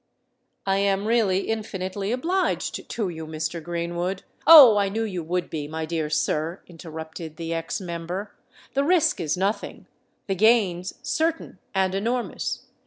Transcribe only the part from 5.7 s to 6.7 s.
dear sir!"